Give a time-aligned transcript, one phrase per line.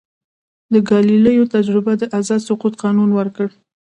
[0.73, 3.47] د ګالیلیو تجربه د آزاد سقوط قانون ورکړ.